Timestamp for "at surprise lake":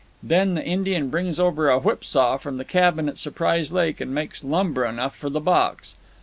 3.07-4.01